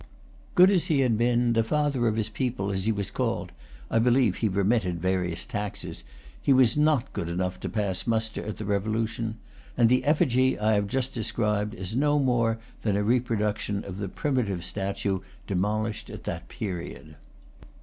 [0.55, 3.51] Good as he had been, the father of his people, as he was called
[3.91, 6.03] (I believe he remitted various taxes),
[6.41, 9.37] he was not good enough to pass muster at the Revolution;
[9.77, 14.09] and the effigy I have just described is no more than a reproduction of the
[14.09, 17.15] primitive statue demolished at that period.